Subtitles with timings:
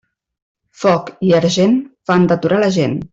[0.83, 1.77] Foc i argent
[2.11, 2.97] fan deturar la gent.